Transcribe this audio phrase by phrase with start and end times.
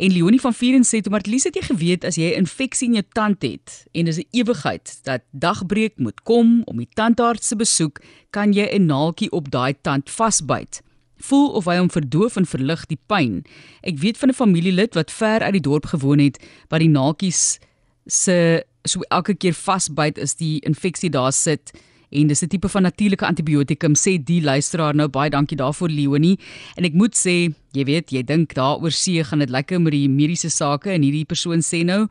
[0.00, 2.94] En Leonie van Vieren sê toe Martlies het jy geweet as jy 'n infeksie in
[2.94, 7.56] jou tand het en dis 'n ewigheid dat dagbreek moet kom om die tandarts te
[7.56, 8.00] besoek,
[8.30, 10.80] kan jy 'n naaltjie op daai tand vasbyt.
[11.16, 13.44] Voel of hy hom verdoof en verlig die pyn.
[13.82, 17.58] Ek weet van 'n familielid wat ver uit die dorp gewoon het waar die naaltjies
[18.06, 21.72] se so elke keer vasbyt is die infeksie daar sit
[22.10, 24.94] en dis 'n tipe van natuurlike antibiotikum sê die luisteraar.
[24.94, 26.38] Nou baie dankie daarvoor Leonie.
[26.76, 30.08] En ek moet sê jy weet jy dink daaroor see gaan dit lekker met die
[30.08, 32.08] mediese sake en hierdie persoon sê nou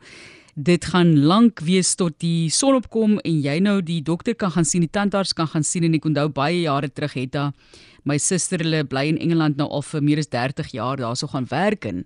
[0.54, 4.64] dit gaan lank wees tot die son opkom en jy nou die dokter kan gaan
[4.64, 7.52] sien die tandarts kan gaan sien en ek onthou baie jare terug het daar
[8.08, 11.46] my suster hulle bly in Engeland nou al vir meer as 30 jaar daarso gaan
[11.50, 12.04] werk en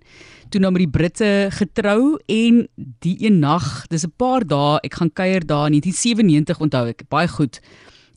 [0.51, 2.65] toe nou met die Britte getrou en
[3.05, 7.07] die een nag dis 'n paar dae ek gaan kuier daar in 1997 onthou ek
[7.09, 7.61] baie goed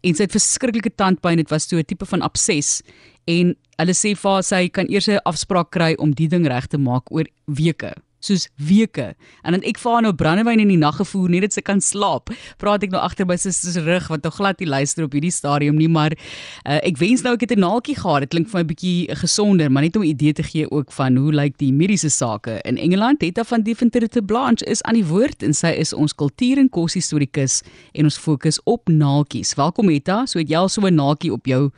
[0.03, 2.83] en sy het verskriklike tandpyn dit was so 'n tipe van abses.
[3.27, 6.67] En hulle sê vir haar sy kan eers 'n afspraak kry om die ding reg
[6.67, 9.15] te maak oor weke soos weke.
[9.43, 12.33] En dan ek vaar nou brandewyn in die nag gevoer net dat sy kan slaap
[12.59, 15.79] praat ek nou agter my susters rug wat nog glad nie luister op hierdie stadium
[15.79, 18.21] nie maar uh, ek wens nou ek het 'n naaltjie gehad.
[18.27, 21.17] Dit klink vir my bietjie gesonder maar net om 'n idee te gee ook van
[21.17, 23.23] hoe lyk die mediese sake in Engeland.
[23.23, 27.63] Hetta van Deventer Blanche is aan die woord en sy is ons kultuur en koshistorikus
[27.93, 29.55] en ons fokus op naaltjies.
[29.55, 31.71] Welkom Hetta so het jy al so 'n naaltjie op jou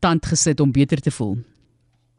[0.00, 1.53] tand gesit om beter te voel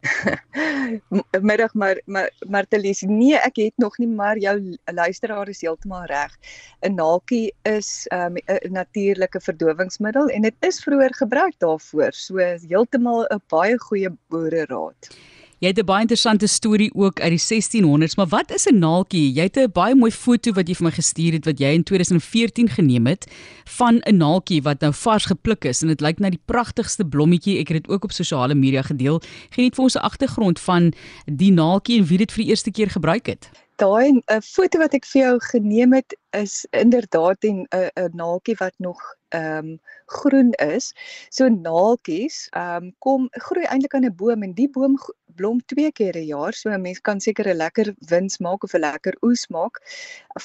[1.49, 4.55] middag maar maar Martelies nee ek het nog nie maar jou
[4.93, 6.33] luisteraar is heeltemal reg.
[6.81, 13.25] 'n naaltjie is 'n um, natuurlike verdowingsmiddel en dit is vroeër gebruik daarvoor so heeltemal
[13.29, 15.15] 'n baie goeie boere raad
[15.59, 19.33] Jy het 'n baie interessante storie ook uit die 1600s, maar wat is 'n naaltjie?
[19.33, 21.83] Jy het 'n baie mooi foto wat jy vir my gestuur het wat jy in
[21.83, 23.31] 2014 geneem het
[23.63, 27.59] van 'n naaltjie wat nou vars gepluk is en dit lyk na die pragtigste blommetjie.
[27.59, 29.21] Ek het dit ook op sosiale media gedeel.
[29.49, 30.93] Geniet vir ons 'n agtergrond van
[31.25, 33.49] die naaltjie en wie dit vir die eerste keer gebruik het.
[33.81, 38.55] Daai 'n uh, foto wat ek vir jou geneem het is inderdaad 'n 'n naaltjie
[38.59, 39.01] wat nog
[39.35, 40.93] ehm um, groen is.
[41.29, 44.95] So naaltjies ehm um, kom groei eintlik aan 'n boom en die boom
[45.35, 46.53] blom twee keer 'n jaar.
[46.53, 49.81] So 'n mens kan seker 'n lekker wins maak of 'n lekker oes maak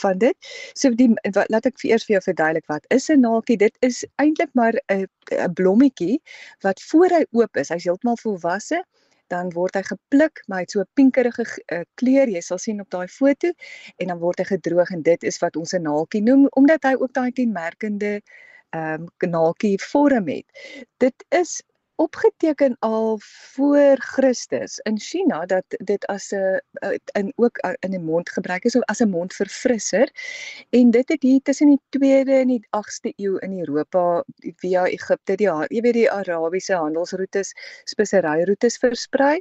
[0.02, 0.36] van dit.
[0.74, 3.56] So die wat, laat ek vir eers vir jou verduidelik wat is 'n naaltjie?
[3.56, 6.18] Dit is eintlik maar 'n 'n blommetjie
[6.66, 7.68] wat voor hy oop is.
[7.68, 8.82] Hy's heeltemal volwasse
[9.32, 12.80] dan word hy gepluk maar hy het so 'n pinkerige uh, kleur jy sal sien
[12.84, 13.52] op daai foto
[13.96, 16.94] en dan word hy gedroog en dit is wat ons 'n naaltjie noem omdat hy
[16.98, 18.20] ook daai kenmerkende
[18.70, 20.46] ehm um, kanaaltjie vorm het.
[21.02, 21.62] Dit is
[22.00, 26.60] opgeteken al voor Christus in China dat dit as 'n
[27.12, 30.08] in ook in 'n mond gebruik is of as 'n mondverfrisser
[30.70, 34.24] en dit het hier tussen die 2de en die 8ste eeu in Europa
[34.56, 37.52] via Egipte die jy weet die Arabiese handelsroetes
[37.84, 39.40] speseryroetes versprei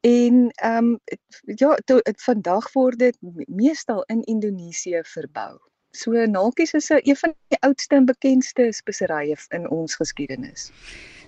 [0.00, 1.00] en ehm um,
[1.44, 5.58] ja to, vandag word dit meestal in Indonesië verbou.
[5.90, 10.70] So naaltjies is 'n van die oudste en bekendste speserye in ons geskiedenis.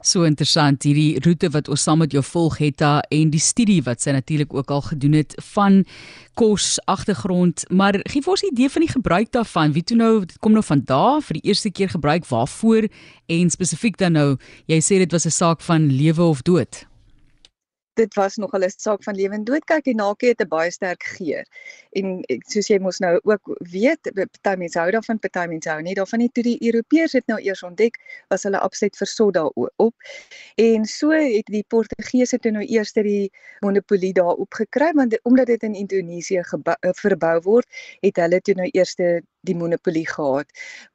[0.03, 3.79] So interessant hierdie roete wat ons saam met jou volg het daar en die studie
[3.87, 5.85] wat sy natuurlik ook al gedoen het van
[6.35, 9.73] kos agtergrond maar gee vir ons 'n idee van die gebruik daarvan.
[9.73, 12.89] Wie toe nou dit kom nou van daar vir die eerste keer gebruik waarvoor?
[13.29, 14.37] En spesifiek dan nou
[14.67, 16.92] jy sê dit was 'n saak van lewe of dood
[17.95, 20.71] dit was nog 'n saak van lewe en dood kyk en nakie het 'n baie
[20.71, 21.47] sterk geur.
[21.91, 25.95] En soos jy mos nou ook weet, party mense hou daarvan, party mense hou nie
[25.95, 26.31] daarvan nie.
[26.33, 27.99] Toe die Europeërs dit nou eers ontdek,
[28.29, 29.95] was hulle absoluut versot daarop.
[30.55, 35.63] En so het die Portugese toe nou eers die monopolie daarop gekry want omdat dit
[35.63, 36.43] in Indonesië
[36.81, 37.67] verbou word,
[38.01, 38.95] het hulle toe nou eers
[39.43, 40.51] die monopolie gehad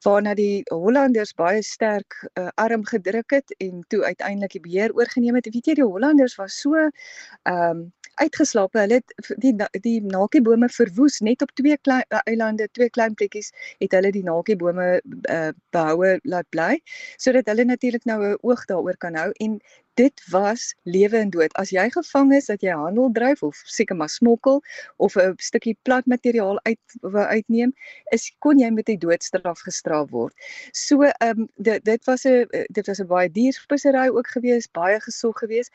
[0.06, 5.34] waarna die Hollanders baie sterk uh, arm gedruk het en toe uiteindelik die beheer oorgeneem
[5.38, 5.50] het.
[5.52, 7.86] Weet jy die Hollanders was so ehm um,
[8.18, 8.74] uitgeslaap.
[8.74, 9.52] Hulle het die
[9.84, 14.24] die nakiebome verwoes net op twee klein uh, eilande, twee klein plekkies het hulle die
[14.26, 14.88] nakiebome
[15.30, 16.80] uh, behoue laat bly
[17.16, 19.60] sodat hulle natuurlik nou 'n oog daaroor kan hou en
[19.98, 21.52] dit was lewe en dood.
[21.58, 24.60] As jy gevang is dat jy handel dryf of seker maar smokkel
[24.96, 27.72] of 'n stukkie plat materiaal uit uitneem,
[28.14, 30.34] is kon jy met die doodstraf gestraf word.
[30.72, 34.72] So ehm um, dit dit was 'n dit was 'n baie duur spesery ook geweest,
[34.72, 35.72] baie gesog geweest.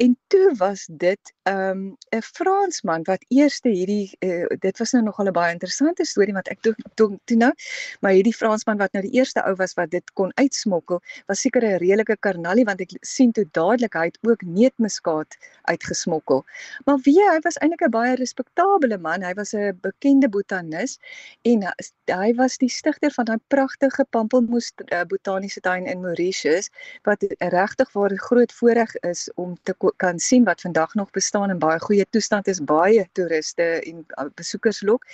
[0.00, 5.02] En toe was dit ehm, 'n um, Fransman wat eerste hierdie uh, dit was nou
[5.04, 7.52] nogal 'n baie interessante storie wat ek toe toe, toe nou
[8.00, 11.64] maar hierdie Fransman wat nou die eerste ou was wat dit kon uitsmokkel was seker
[11.64, 16.44] 'n redelike karnalie want ek sien toe dadelik hy het ook neutmuskaat uitgesmokkel.
[16.84, 19.22] Maar wie hy was eintlik 'n baie respekteerbare man.
[19.22, 20.98] Hy was 'n bekende botanis
[21.42, 21.68] en
[22.06, 26.70] hy was die stigter van daai pragtige pampelmoes uh, botaniese tuin in Mauritius
[27.02, 31.50] wat regtig waar 'n groot voorreg is om te kan sien wat vandag nog bestaan
[31.50, 35.06] in baie goeie toestand is baie toeriste en uh, besoekers lok.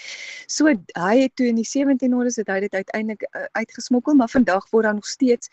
[0.46, 4.68] So hy het toe in die 1700s het hy dit uiteindelik uh, uitgesmokkel, maar vandag
[4.70, 5.50] word daar nog steeds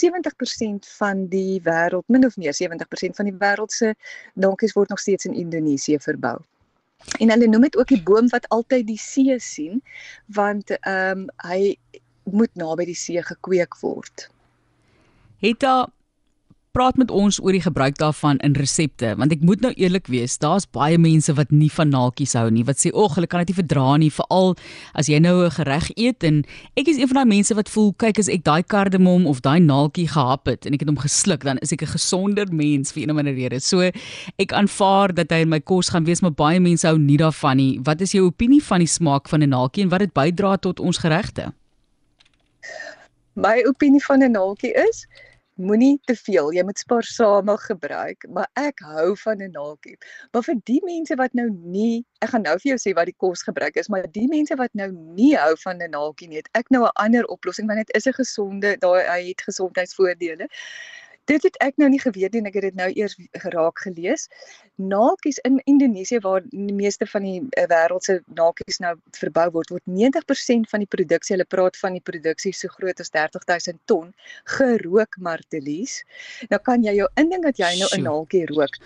[0.00, 3.94] 70% van die wêreld, min of meer 70% van die wêreld se
[4.34, 6.38] donkies word nog steeds in Indonesië verbou.
[7.18, 9.82] En hulle noem dit ook die boom wat altyd die see sien,
[10.26, 11.76] want ehm um, hy
[12.26, 14.26] moet naby die see gekweek word.
[15.38, 15.86] Het daar
[16.76, 20.36] praat met ons oor die gebruik daarvan in resepte want ek moet nou eerlik wees
[20.38, 23.54] daar's baie mense wat nie van naaltjies hou nie wat sê ag hulle kan dit
[23.54, 24.54] nie verdra nie veral
[24.94, 26.24] as jy nou 'n gereg eet.
[26.24, 26.44] En
[26.76, 29.60] ek is een van daai mense wat voel kyk as ek daai kardemom of daai
[29.60, 33.02] naaltjie gehap het en ek het hom gesluk dan is ek 'n gesonder mens vir
[33.02, 33.60] een of ander rede.
[33.60, 33.80] So
[34.38, 37.56] ek aanvaar dat hy in my kos gaan wees maar baie mense hou nie daarvan
[37.56, 37.80] nie.
[37.82, 40.80] Wat is jou opinie van die smaak van 'n naaltjie en wat dit bydra tot
[40.80, 41.52] ons geregte?
[43.34, 45.06] My opinie van 'n naaltjie is
[45.56, 46.52] moenie te veel.
[46.52, 49.96] Jy moet spaarsamig gebruik, maar ek hou van 'n naaltjie.
[50.32, 53.16] Maar vir die mense wat nou nie, ek gaan nou vir jou sê wat die
[53.16, 56.48] kos gebruik is, maar die mense wat nou nie hou van 'n naaltjie nie, het
[56.52, 60.48] ek nou 'n ander oplossing want dit is 'n gesonde, daai het gesondheidsvoordele
[61.30, 64.26] dit het ek nou nie geweet nie en ek het dit nou eers geraak gelees.
[64.76, 69.72] Naaltjies in Indonesië waar die meeste van die uh, wêreld se naaltjies nou verbou word,
[69.74, 74.12] word 90% van die produksie, hulle praat van die produksie so groot as 30000 ton
[74.58, 76.02] gerook martelies.
[76.52, 78.80] Nou kan jy jou indink dat jy nou 'n naaltjie rook.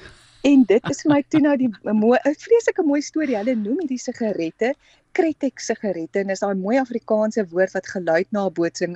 [0.49, 3.37] En dit is my toe nou die mooi vreeslike mooi storie.
[3.37, 4.73] Hulle noem hierdie sigarette
[5.19, 8.95] Kretek sigarette en is daai mooi Afrikaanse woord wat geluid na bootsing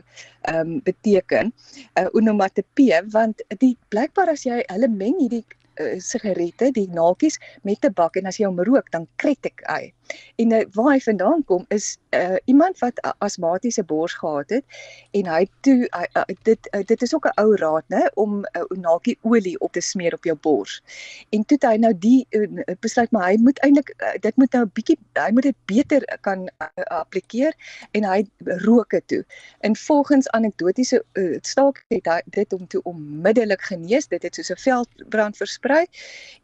[0.48, 1.50] ehm um, beteken.
[1.50, 5.44] 'n uh, Onomatopee want die blykbaar as jy hulle meng hierdie
[5.82, 9.92] uh, sigarette, die naaltjies met tabak en as jy hom rook dan kretek hy.
[10.36, 14.64] En uh, waar hy vandaan kom is uh, iemand wat asmatiese bors gehad het
[15.10, 18.40] en hy toe uh, uh, dit uh, dit is ook 'n ou raad nê om
[18.40, 20.82] 'n uh, naaltjie olie op te smeer op jou bors.
[21.30, 24.64] En toe hy nou die uh, besluit maar hy moet eintlik uh, dit moet nou
[24.64, 27.54] 'n bietjie hy moet dit beter kan uh, applikeer
[27.92, 28.24] en hy
[28.66, 29.24] rook dit toe.
[29.60, 34.08] En volgens anekdotiese uh, staak het hy dit om toe onmiddellik genees.
[34.08, 35.86] Dit het soos 'n veldbrand versprei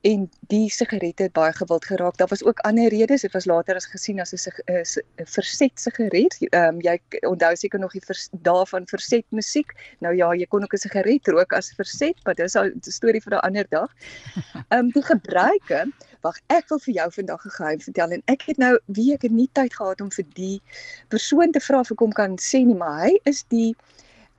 [0.01, 2.17] en die sigarette het baie gewild geraak.
[2.17, 3.21] Daar was ook ander redes.
[3.21, 6.37] Dit was later as gesien as 'n verset sigaret.
[6.50, 6.97] Ehm um, jy
[7.29, 9.75] onthou seker nog die vers, daarvan verset musiek.
[10.00, 13.35] Nou ja, jy kon ook 'n sigaret rook as verset, maar dis 'n storie vir
[13.35, 13.91] 'n ander dag.
[14.70, 15.87] Ehm um, die gebruike,
[16.23, 19.23] wag, ek wil vir jou vandag 'n geheim vertel en ek het nou wie ek
[19.23, 20.61] het nie tyd gehad om vir die
[21.08, 23.75] persoon te vra of ek hom kan sê nie, maar hy is die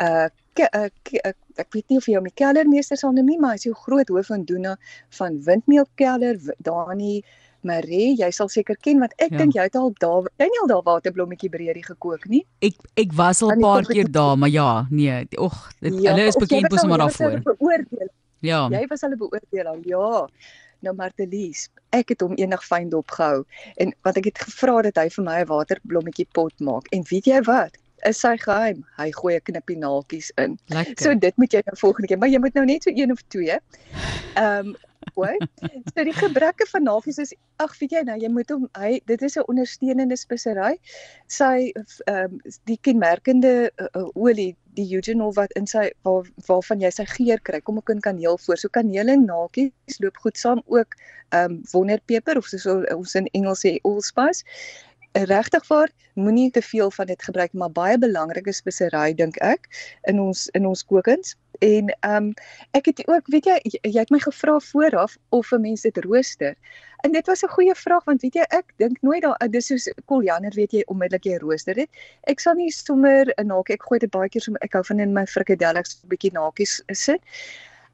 [0.01, 3.29] uh Ke, uh, ke, uh, ek weet nie of jy hom die kellermeester sal noem
[3.31, 4.73] nie, maar hy is 'n groot hoof van doene
[5.17, 7.23] van Windmeelkeller, Dani
[7.63, 9.37] Marie, jy sal seker ken want ek ja.
[9.37, 12.45] dink jy het al daar jy nie al daar waterblommetjie breedie gekook nie.
[12.61, 16.35] Ek ek was al 'n paar keer daar, maar ja, nee, ag, ja, hulle is
[16.35, 17.41] bekend mos maar daarvoor.
[18.41, 18.67] Ja.
[18.73, 19.81] Jy was hulle beoordeel al.
[19.85, 20.27] Ja.
[20.81, 23.45] Nou Martelies, ek het hom eendag fyn dopgehou
[23.77, 27.25] en wat ek het gevra dat hy vir my 'n waterblommetjie pot maak en weet
[27.25, 27.77] jy wat?
[28.09, 28.83] is sy geheim.
[28.97, 30.57] Hy gooi 'n knippie naaltjies in.
[30.67, 31.03] Lekker.
[31.03, 33.21] So dit moet jy nou volgende keer, maar jy moet nou net so een of
[33.27, 33.59] twee.
[34.35, 34.75] Ehm um,
[35.13, 35.37] Hoor.
[35.95, 39.21] So die gebreke van navies is ag weet jy nou jy moet hom hy dit
[39.21, 40.77] is 'n ondersteunende spesery.
[41.27, 46.91] Sy ehm um, die kenmerkende uh, olie die eugenol wat in sy waar, waarvan jy
[46.95, 47.59] sy geur kry.
[47.59, 48.57] Kom ek in kaneel voor.
[48.57, 50.95] So kaneel en nakies loop goed saam ook
[51.31, 54.45] ehm um, wonderpeper of soos ons in Engels sê allspice.
[55.13, 59.67] Regtig waar, moenie te veel van dit gebruik, maar baie belangrike spesery dink ek
[60.07, 61.35] in ons in ons kokens.
[61.59, 62.29] En ehm um,
[62.71, 66.55] ek het ook, weet jy, jy het my gevra vooraf of 'n mens dit rooster.
[67.03, 69.91] En dit was 'n goeie vraag want weet jy, ek dink nooit daar dis soos
[70.05, 71.89] koljander, weet jy, onmiddellik jy rooster dit.
[72.23, 74.99] Ek sal nie sommer 'n naakie, ek gooi dit baie keer so ek hou van
[74.99, 77.21] in my frikadelles 'n bietjie nakies sit.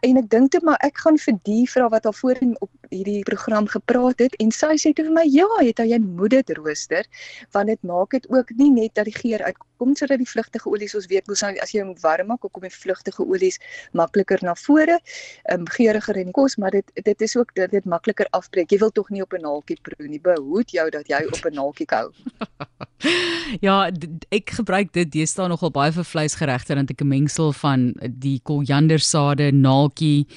[0.05, 3.23] En ek dink toe maar ek gaan vir die vrou wat al voorheen op hierdie
[3.23, 7.07] program gepraat het en sy sê toe vir my ja, het jy moet dit rooster
[7.55, 10.95] want dit maak dit ook nie net dat die geur uitkom sodat die vlugtige olies
[10.95, 13.59] ons weet mos nou as jy hom warm maak kom die vlugtige olies
[13.97, 14.99] makliker na vore,
[15.45, 18.71] ehm um, geuriger in die kos, maar dit dit is ook dat dit makliker afbreek.
[18.71, 20.21] Jy wil tog nie op 'n naaltjie proe nie.
[20.21, 22.11] Behoed jou dat jy op 'n naaltjie kou.
[23.67, 23.89] ja,
[24.33, 29.51] ek gebruik dit deesdae nogal baie vir vleisgeregte en ek 'n mengsel van die koriandersade,
[29.51, 30.27] naaltjie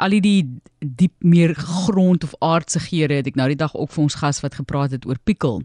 [0.00, 0.42] al die
[0.80, 4.40] diep meer grond of aardse geure het ek nou die dag ook vir ons gas
[4.42, 5.60] wat gepraat het oor pikkel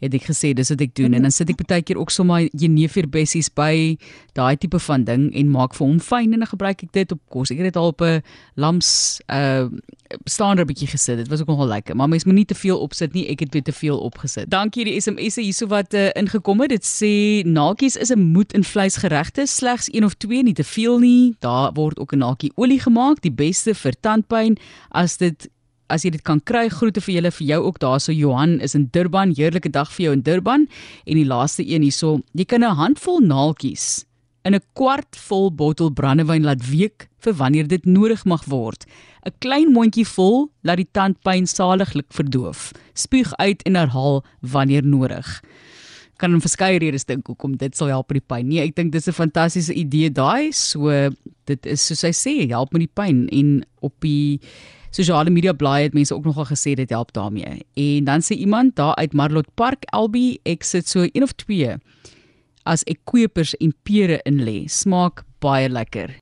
[0.00, 1.16] het ek gesê dis wat ek doen.
[1.16, 3.98] En dan sit ek baie keer ook sommer jenever bessies by
[4.38, 7.20] daai tipe van ding en maak vir hom fyn en dan gebruik ek dit op
[7.28, 7.52] kos.
[7.52, 8.22] Ek het dit al op 'n
[8.56, 9.68] lams uh
[10.24, 11.16] staander bietjie gesit.
[11.16, 13.26] Dit was ook nogal lekker maar mens moet nie te veel opsit nie.
[13.28, 14.50] Ek het baie te veel opgesit.
[14.50, 16.74] Dankie die SMS'e hierso wat uh, ingekom het.
[16.74, 19.46] Dit sê nakies is 'n moed in vleisgeregte.
[19.46, 21.34] Slegs een of twee nie te veel nie.
[21.40, 24.58] Daar word ook 'n nakie olie gemaak die beste vir tandpyn.
[24.90, 25.48] As dit
[25.88, 28.12] as jy dit kan kry groete vir julle vir jou ook daarso.
[28.12, 29.34] Johan is in Durban.
[29.36, 30.68] Heerlike dag vir jou in Durban.
[31.04, 32.20] En die laaste een hierso.
[32.32, 34.04] Jy kan 'n handvol naaltjies
[34.44, 38.86] in 'n kwart vol bottel brandewyn laat week vir wanneer dit nodig mag word
[39.26, 45.42] 'n klein mondjie vol laat die tandpyn saliglik verdoof spuug uit en herhaal wanneer nodig
[46.22, 48.46] kan in verskeie redes dink hoekom dit sal help met die pyn.
[48.46, 50.52] Nee, ek dink dis 'n fantastiese idee daai.
[50.52, 51.10] So
[51.50, 54.40] dit is soos hy sê, help met die pyn en op die
[54.92, 57.64] sosiale media blaai het mense ook nogal gesê dit help daarmee.
[57.74, 61.78] En dan sê iemand daar uit Marlot Park Albi, ek sit so een of twee
[62.66, 64.62] as ek koopers en pere in lê.
[64.68, 66.14] Smaak baie lekker.